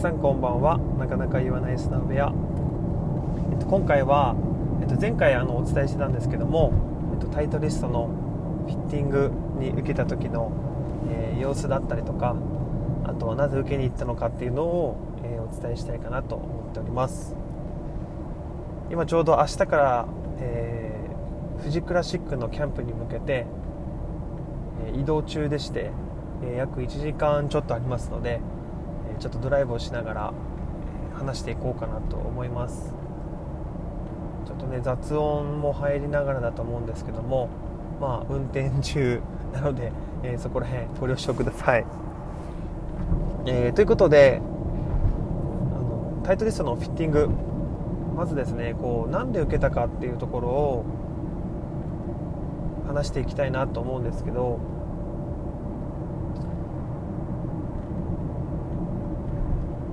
[0.00, 0.78] さんこんばんは。
[0.98, 2.32] なかなか言わない砂部屋、
[3.52, 4.34] えっと、今回は、
[4.80, 6.72] えっと、前回あのお伝えしてたんですけども、
[7.12, 8.08] えっと、タイトリストの
[8.64, 10.52] フィッティングに受けた時の、
[11.10, 12.34] えー、様子だったりとか
[13.04, 17.36] あとはなぜ受けに行ったのかっていうのを、えー、お伝えしたいかなと思っております。
[18.90, 20.08] 今ちょうど明日から、
[20.38, 23.44] えー、富士クラシックのキャンプに向けて、
[24.94, 25.90] え移動中でして、
[26.42, 28.40] え約1時間ちょっとありますので
[29.20, 30.32] ちょっとドライブをしながら
[31.14, 32.94] 話していこうかなと思います。
[34.46, 37.48] ちょっとね雑音も入りながらだと思うんですけども
[38.00, 39.20] まあ運転中
[39.52, 41.84] なので、えー、そこら辺ご了承ください、
[43.46, 47.28] えー、ということであのタイトリストのフィッティング
[48.16, 50.84] まずですねこうなんで受けたかっていうところを
[52.88, 54.58] 話していきたいなと思うんですけど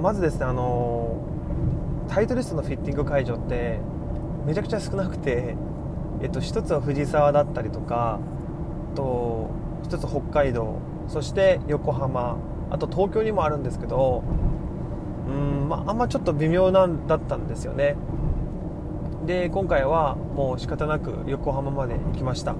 [0.00, 1.18] まずですねあの
[2.08, 3.80] タイトリストのフィッティング会場って
[4.46, 5.56] めちゃくちゃ少なくて、
[6.22, 8.18] えっと、1つは藤沢だったりとか
[8.94, 9.50] と
[9.84, 12.38] 1つ北海道そして横浜
[12.70, 14.24] あと東京にもあるんですけど
[15.28, 17.96] うん、まあ、あんまちょっと微妙なんだったんですよね。
[19.26, 22.56] で今回はもう仕方なく横浜まで行きました、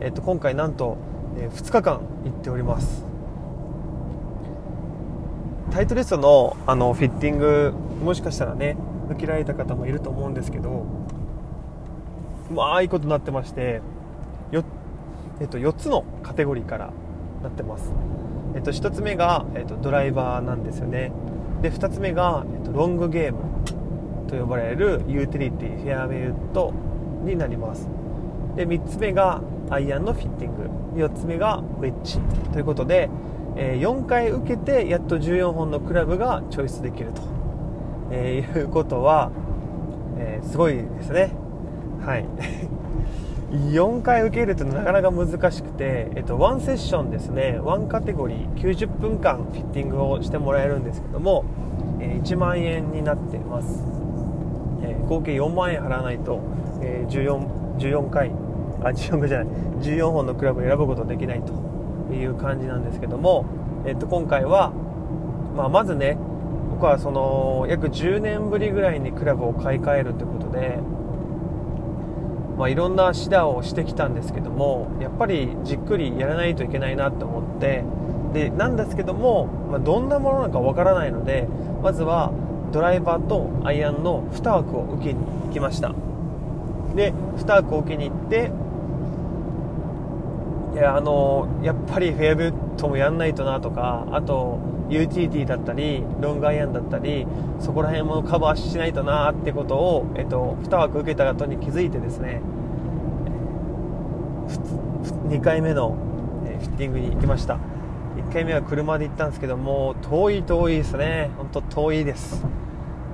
[0.00, 0.96] えっと、今回なんと、
[1.36, 3.13] 2日間行っております。
[5.74, 8.76] タイトリストのあのフィッティングもしかしたらね
[9.10, 10.86] 受けられた方もいると思うんですけど
[12.48, 13.82] うまいことになってまして
[14.52, 14.62] よ、
[15.40, 16.92] えっと、4つのカテゴリーから
[17.42, 17.92] なってます、
[18.54, 21.10] えっと、1つ目が、えっと、ドライバーなんですよね。
[21.60, 23.40] で2つ目が、えっと、ロングゲーム
[24.28, 26.72] と呼ばれるユーティリティフェアウェイウッド
[27.24, 27.88] になります。
[28.54, 30.84] で3つ目がアイアンのフィッティング。
[30.94, 32.20] 4つ目がウェッジ
[32.52, 33.10] ということで
[33.56, 37.22] え4回受けてやっと14本のクラブがチョイスできると、
[38.10, 39.30] えいうことは、
[40.18, 41.30] え、すごいですね。
[42.04, 42.26] はい。
[43.72, 47.60] 4回受けるとなかなか難しくて、えっと、1セッションですね。
[47.62, 51.44] 1カテゴリー90分間フィッティングをしてもらえるんですけども、
[52.00, 53.86] え1万円になってます、
[54.82, 56.40] え、合計4万円払わないと、
[56.80, 57.46] え、14,
[57.78, 58.32] 14回
[58.84, 59.46] あ14回じゃない。
[59.80, 61.52] 14本のクラブを選ぶことできないと。
[62.12, 63.46] いう感じなんですけども、
[63.86, 64.72] えっと、今回は、
[65.56, 66.18] まあ、まずね
[66.70, 70.78] 僕はその約10年ぶりぐらいにクラブを買い替えるということで、
[72.58, 77.84] まあ、いろんな指導をしてきたんですけどもやっぱりじっくりやらないといけないなと思って
[78.32, 81.48] でなんですけども、まあ、どんなものなのかわからないので
[81.82, 82.32] まずは
[82.72, 85.94] ドライバーとアイアンの2枠を受けに行きました。
[86.96, 88.50] で2枠を受けに行って
[90.74, 94.58] いやあのやっぱりフェアビュットもやんないとなとかあと
[94.88, 97.26] UTT だったりロングアイアンだったり
[97.60, 102.42] そこら辺もカバーしないとなってことを、えっと、2枠受けた後に気づいてですね
[105.28, 105.96] 2回目の
[106.44, 107.58] フィッティングに行きました。
[108.16, 111.30] 1回目は車で行ったんですけども遠い遠いですね。
[111.36, 112.44] 本当遠いです。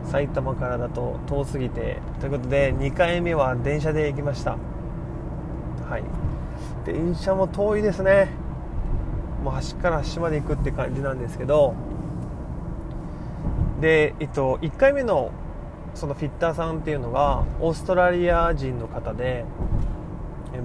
[0.04, 1.98] 埼玉からだと遠すぎて。
[2.20, 4.52] ということで2回目は電車で行きました。
[5.88, 6.29] はい。
[6.84, 8.28] 電車も遠いですね。
[9.42, 11.74] もう端から端まで行くって感じなんですけど。
[13.80, 15.30] で、えっと、1回目の
[15.94, 19.44] そのフィッターさんっていうのがオーストラリア人の方で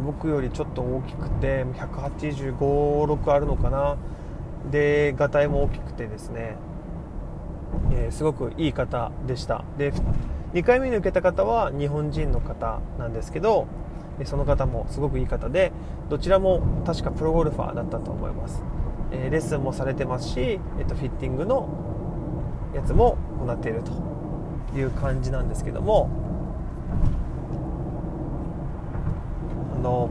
[0.05, 3.97] 僕よりちょっと大きくて185、6あるのかな。
[4.71, 6.55] でがたいも大きくてですね、
[7.91, 9.63] えー、すごくいい方でした。
[9.77, 9.93] で
[10.53, 13.67] 2回目に受けた方は日本人の方なんですけど
[14.23, 15.73] その方もすごくいい方で
[16.09, 18.63] どちらも確かプロゴルファーだったと思います、
[19.11, 20.39] えレッスンもされてますし、
[20.79, 21.67] えっと、フィッティングの
[22.73, 26.09] やつも行っているという感じなんですけども
[29.77, 30.09] あの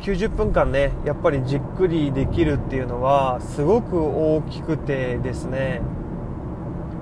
[0.00, 5.82] 90分間ねやっぱりじっくりできるっていうのはすごく大きくてですね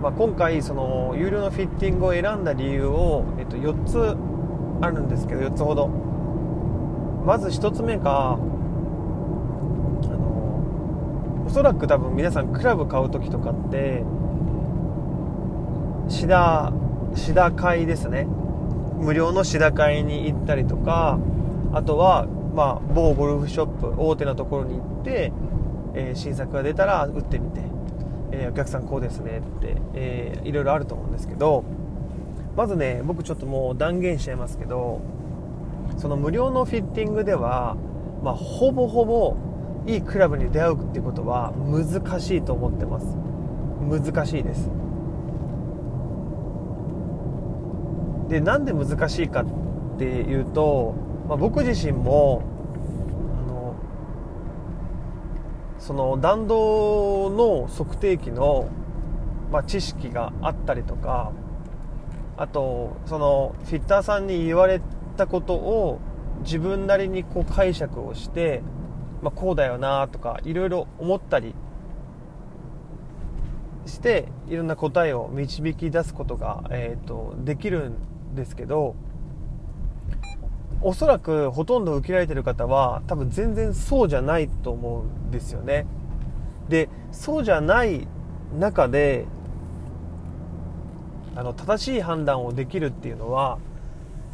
[0.02, 4.16] まあ、今回その有料のフィッティングを選んだ理由を、えっと、4つ
[4.80, 5.88] あるんですけど4つほど。
[7.24, 8.38] まず1つ目があの
[11.46, 14.04] おそらく多分皆さんクラブ買う時とかって
[16.08, 16.72] シダ
[17.14, 18.26] シダ会ですね。
[18.98, 21.18] 無料のシダ会に行ったりとか
[21.72, 25.32] あとは、まあ、某ゴルフショップ大手のところに行って、
[25.94, 27.60] えー、新作が出たら打ってみて、
[28.32, 31.64] えー、お客さんこうですねって、えー、いろいろあると思うんですけど
[32.58, 35.00] まずね僕ちょっともう断言しちゃいますけど
[35.96, 37.76] その無料のフィッティングでは、
[38.24, 39.36] まあ、ほぼほぼ
[39.86, 43.06] いいクラブに出会うっていうことは難しいと思ってます。
[43.88, 44.68] 難しいです。
[48.28, 50.96] でなんで難しいかっていうと、
[51.28, 52.42] まあ、僕自身も
[53.38, 53.74] あの
[55.78, 58.68] その弾道の測定器の、
[59.52, 61.30] まあ、知識があったりとか
[62.38, 64.80] あとそのフィッターさんに言われ
[65.16, 66.00] たことを
[66.42, 68.62] 自分なりにこう解釈をして、
[69.22, 71.54] まあ、こうだよなとかいろいろ思ったり
[73.86, 78.94] していろんな答えを導き出すことが、えーと、できるんですけど
[80.80, 85.86] おそらくほとんど受けられてる方は多分全然そうじゃないと思うんですよね。
[86.68, 88.06] でそうじゃない
[88.56, 89.26] 中で
[91.38, 93.60] あの正しい判断をできるっていうのは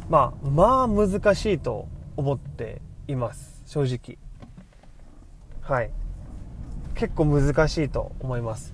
[0.09, 1.87] まあまあ難しいと
[2.17, 3.61] 思っています。
[3.67, 4.17] 正直。
[5.61, 5.91] はい。
[6.95, 8.73] 結構難しいと思います。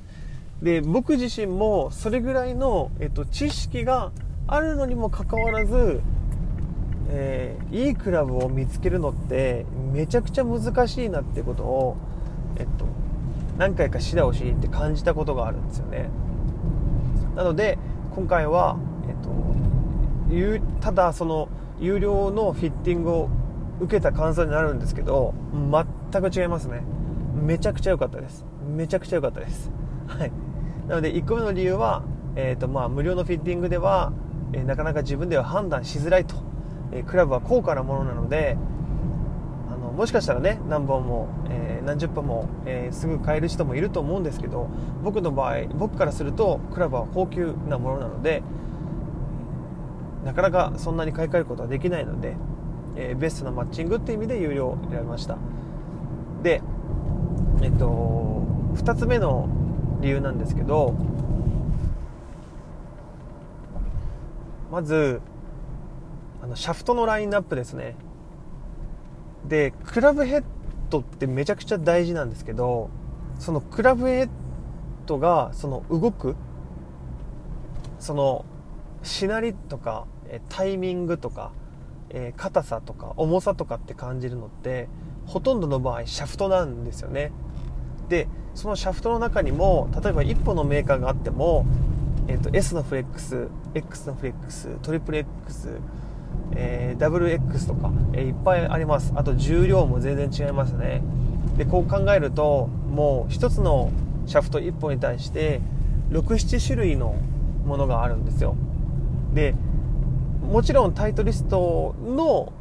[0.61, 4.13] で僕自身もそれぐらいの、えっと、知識が
[4.47, 5.99] あるのにもかかわらず、
[7.09, 11.97] えー、いいクラブを見つけるのってめちゃくちゃ難しいなってことを、
[12.57, 12.85] えっと、
[13.57, 16.09] 何回か指導しに行って感じたことがあるんですよね。
[17.35, 17.77] なので
[18.13, 18.77] 今回は、
[19.07, 21.47] えっと、ただその
[21.79, 23.29] 有料のフィッティングを
[23.79, 25.33] 受けた感想になるんですけど
[26.11, 26.83] 全く違いますね。
[27.33, 28.45] めちゃくちゃ良かったです。
[28.67, 29.71] めちゃくちゃ良かったです。
[30.07, 30.31] はい。
[30.87, 32.03] なので1個目の理由は、
[32.35, 34.11] えーとまあ、無料のフィッティングでは、
[34.51, 36.35] えー、なかなか自分では判断しづらいと、
[36.91, 38.57] えー、クラブは高価なものなので
[40.01, 44.67] もしかしたらね何本も、えー、何十本も、えすぐ買える人もいると思うんですけど
[45.03, 48.41] 僕の場合僕からするとクラブは高級なものなので
[50.25, 52.35] なかなかそんなに買い替えることはできないので、
[52.95, 55.37] えベストなマッチングっていう意味で有料を選びました。
[56.41, 56.63] で
[57.61, 58.43] えっと
[58.77, 59.49] 2つ目の
[60.01, 60.95] 理由なんですけど
[64.71, 65.21] まず
[66.41, 67.95] あのシャフトのラインナップですね。
[69.47, 70.43] でクラブヘッ
[70.89, 72.89] ドってめちゃくちゃ大事なんですけど
[73.39, 74.29] そのクラブヘッ
[75.05, 76.35] ドがその動く
[77.99, 78.45] その
[79.03, 80.05] しなりとか
[80.49, 81.51] タイミングとか
[82.35, 84.89] 硬さとか重さとかって感じるのって
[85.25, 87.31] ほとんどの場合シャフトなんですよね。
[88.09, 91.65] でそのシャフトの中にも例えば1本のメーカーがあっても、
[92.27, 95.79] えーと、S のフレックス X のフレックストリプル X、
[96.55, 99.13] えー、ダブル X とか、えー、いっぱいあります。
[99.15, 101.01] あと重量も全然違いますね。
[101.57, 103.91] でこう考えるともう1つの
[104.25, 105.61] シャフト1本に対して
[106.11, 107.15] 67種類の
[107.65, 108.55] ものがあるんですよ。
[109.33, 109.55] で
[110.41, 112.51] もちろんタイトリストの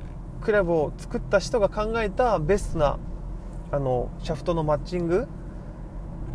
[0.40, 2.98] クラブを作った人が考えたベストな
[3.72, 5.26] あのシャフトのマッチング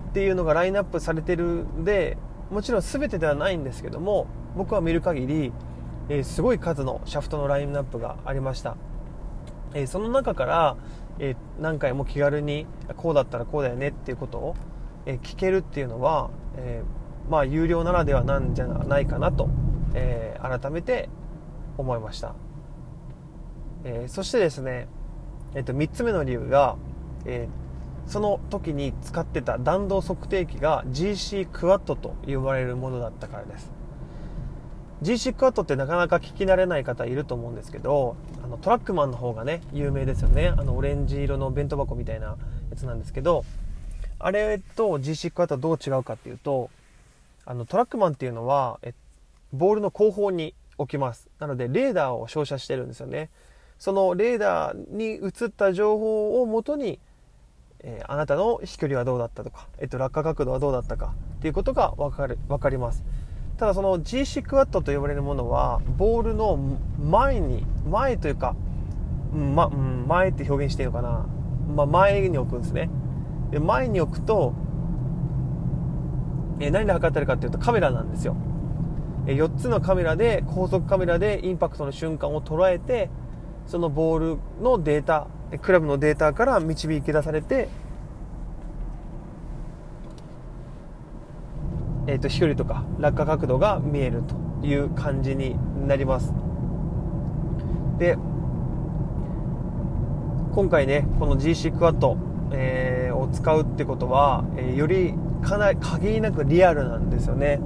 [0.10, 2.18] っていうのがラインナップされてるんで
[2.50, 5.52] もちろん全てではないんですけども僕は見る限り、
[6.08, 8.78] えー、すごい数のシャフトのラインナップがありました、
[9.74, 10.78] えー、その中から、
[11.20, 12.68] えー、何回も気軽に
[12.98, 14.56] こうだったらこうだよねっていうことを、
[15.08, 16.84] え聞けるっていうのは、え
[17.30, 19.50] まあ有料ならではなんじゃないかなと、
[19.94, 21.10] え改めて
[21.78, 22.36] 思いました、
[23.84, 24.88] えそしてですね、
[25.56, 26.76] えー、と3つ目の理由が、
[27.26, 27.48] え
[28.06, 33.72] その時に使ってた弾道測定器が GC クワットと呼ばれるものだったからです。
[35.04, 40.48] GC クワットってなかなか聞き慣れない方いると思うんですけどあのトラックマンの方がね有名ですよね。
[40.48, 42.38] あのオレンジ色の弁当箱みたいなや
[42.76, 43.44] つなんですけど
[44.20, 46.70] あれと GC クワットはどう違うかっていうと
[47.46, 48.94] あのトラックマンっていうのはえ
[49.54, 51.30] ボールの後方に置きます。
[51.40, 53.30] なのでレーダーを照射してるんですよね。
[53.78, 57.00] そのレーダーに移った情報をもとに
[57.88, 63.04] えー、あなたの飛距離はどうだったとか、えっと、落下角度はどうだったかっていうことが分かる分かります。
[63.58, 66.58] ただその GC クワットと呼ばれるものはボールの
[67.00, 68.56] 前に前というか、
[69.34, 71.26] ま、前って表現していいのかな、
[71.74, 72.90] ま、前に置くんですね。
[73.52, 74.54] で前に置くと、
[76.60, 78.36] え、何で測ってるかっていうとカメラなんですよ。
[79.28, 83.10] え4つのカメラで高速カメラでインパクトの瞬間を捉えて
[83.66, 85.28] そのボールのデータ
[85.62, 87.70] クラブのデータから導き出されて、
[92.08, 94.24] えー、と飛距離とか落下角度が見える
[94.62, 95.56] という感じに
[95.88, 96.34] なります。
[97.98, 98.18] で
[100.54, 102.18] 今回ねこの GC クワット、
[102.52, 107.60] えー、を使うってことは、えー、よりかなり限りなくリアルなんですよね。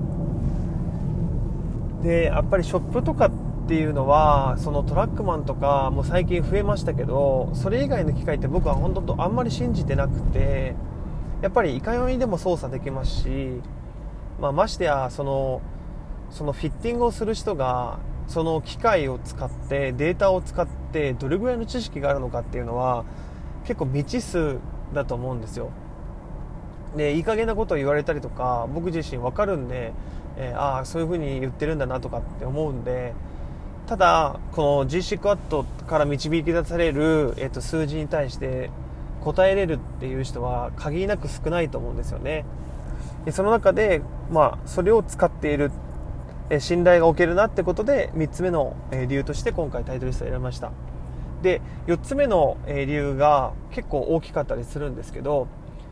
[2.04, 3.32] でやっぱりショップとかっ
[3.68, 10.76] ていうのはそのトラックマンとかも最近増えましたけどそれ以外の機械って僕は本当とあんまり信じてなくて
[11.42, 13.62] やっぱりいかようにでも操作できますし
[14.40, 15.62] まあ、ましてやその
[16.30, 23.04] そのフィッティングをする人がその機械を使ってデータを使ってどれぐらいの知識があるのかっていうのは
[23.64, 24.58] 結構未知数
[24.94, 25.72] だと思うんですよ。
[26.96, 29.94] でいい加減なことを言われたりとか僕自身分かるんで、
[30.38, 33.14] えー、ああそういうふうに言ってるんだなとかって思うんで
[33.86, 38.72] ただこの G クワットから導き出される、えー、と数字に対して
[39.22, 42.46] 答えれるっていう人は限りなく少ないと思うんですよね。
[43.32, 45.72] その中で、まあ、それを使っている、
[46.50, 50.72] え信頼がおけるなってことで3つ目の、え理由として今回タイトリストを選びました。
[51.42, 55.48] で4つ目の、え理由が結構大きかったりするんですけど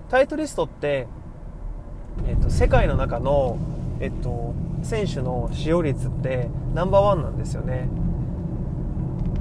[0.09, 1.07] タイトリストって、
[2.27, 3.57] えっと、世界の中の、
[3.99, 4.53] えっと、
[4.83, 7.89] 選手の使用率ってナンバーワンなんですよね。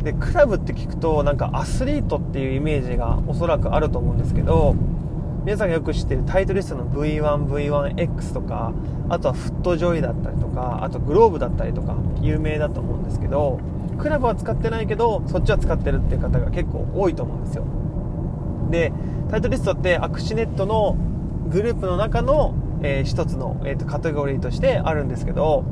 [0.03, 4.77] でクラブって聞くとなんかアスリートっていうイメージがおそらくあると思うんですけど
[5.47, 8.73] 皆さんがよく知ってるタイトリストの V1、V1X とか
[9.09, 13.61] あとはフットジョイだったりとかあとグローブだったりとか有名だと思うんですけど
[13.97, 17.65] クラブは使ってないけどそっちは使ってるっていう方が結構多いと思うんですよ。
[18.73, 18.93] で
[19.31, 20.97] タイトリストってアクシネットの
[21.49, 25.63] グループの中の、えー、一つの、えーと、カテゴリーとしてあるんですけど、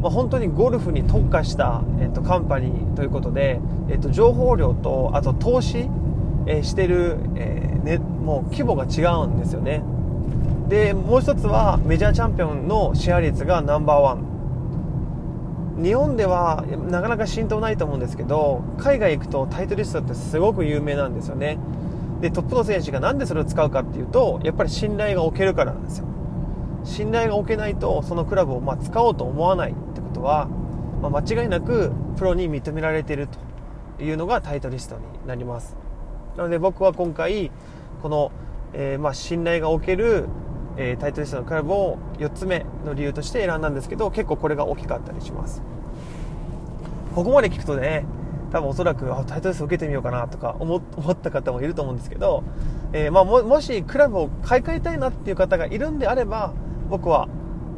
[0.00, 5.88] まあ、本当にゴルフに特化した、えーと、カンパニーということで、えーと、情報量とあと投資、
[6.46, 9.82] えー、してる、えーね、もう規模が違うんですよね。
[10.68, 14.32] でもう一つはメジャーチャンピオンのシェア率がナンバーワン。
[15.82, 21.58] 日本ではなかなか浸透ないと思うんですけど海外行くとタイトリストってすごく有名なんですよね。
[22.20, 26.06] でトップの選手が何でそれを使うかっていうとやっぱり信頼が置けるからなんですよ。
[26.84, 30.48] 信頼が置けないとそのクラブをま使おうと思わないってことは、
[31.02, 33.28] まあ、間違いなくプロに認められている
[33.98, 35.76] というのがタイトリストになります。
[36.36, 37.50] なので僕は今回
[38.02, 38.32] この、
[38.72, 40.26] えー、まあ信頼が置ける、
[40.76, 45.62] えー、タイトリストのクラブを4つ目の理由として選んだんですけど結構これが大きかったりします。
[47.14, 48.06] ここまで聞くとね
[48.50, 52.42] 多分おそらくあタイトル数受けてみようかなとか思った方もいると思うんですけど、
[52.92, 56.52] えー、まあ、もしクラブを買い替えたいなっていう方がいるんであれば
[56.90, 57.28] 僕は、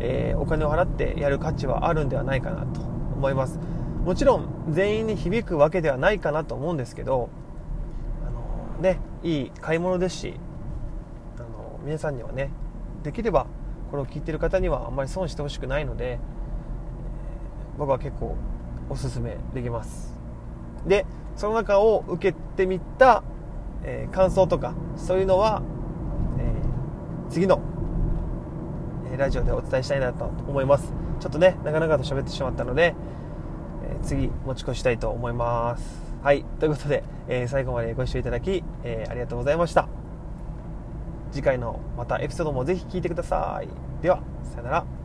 [0.01, 3.61] え、お金を払ってやる価値はあるんではないかなと思います。
[4.05, 7.31] もちろん全員に響くわけではないかなと思うんですけど
[8.81, 10.35] ねいい買い物ですし
[11.37, 12.51] あの皆さんにはね
[13.03, 13.47] できれば
[13.91, 16.19] これを聞いてる方にはあんまり損してほしくないので、
[17.79, 18.35] 僕は結構
[18.89, 20.19] おすすめできます。
[20.85, 23.23] でその中を受けてみた、
[23.85, 25.63] えー、感想とかそういうのは、
[26.39, 27.61] えー、次の、
[29.13, 30.93] えラジオでお伝えしたいなと思います。
[31.21, 32.95] ちょっとね長々と喋ってしまったので、
[33.85, 36.04] え次持ち越したいと思います。
[36.25, 39.87] はいということで、え最後までご視聴いただき、えありがとうございました。
[41.33, 43.69] 次回のまたエピソードもぜひ聴いてください。
[44.03, 45.04] ではさよなら。